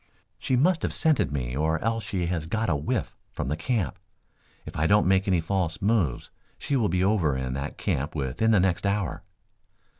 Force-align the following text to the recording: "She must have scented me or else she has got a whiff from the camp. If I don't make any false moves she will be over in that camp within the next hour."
"She 0.39 0.55
must 0.55 0.81
have 0.81 0.95
scented 0.95 1.31
me 1.31 1.55
or 1.55 1.77
else 1.83 2.03
she 2.03 2.25
has 2.25 2.47
got 2.47 2.71
a 2.71 2.75
whiff 2.75 3.15
from 3.31 3.49
the 3.49 3.55
camp. 3.55 3.99
If 4.65 4.75
I 4.75 4.87
don't 4.87 5.05
make 5.05 5.27
any 5.27 5.41
false 5.41 5.79
moves 5.79 6.31
she 6.57 6.75
will 6.75 6.89
be 6.89 7.03
over 7.03 7.37
in 7.37 7.53
that 7.53 7.77
camp 7.77 8.15
within 8.15 8.49
the 8.49 8.59
next 8.59 8.87
hour." 8.87 9.21